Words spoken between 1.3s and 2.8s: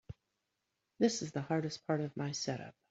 the hardest part of my setup.